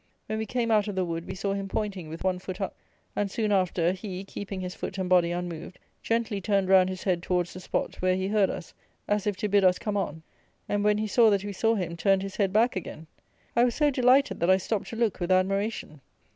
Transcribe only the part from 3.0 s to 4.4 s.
and, soon after, he,